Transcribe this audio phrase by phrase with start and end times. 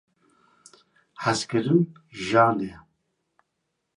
[1.23, 1.81] Hezkirin
[2.27, 2.71] jan e.